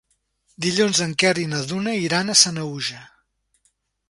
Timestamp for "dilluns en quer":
0.65-1.33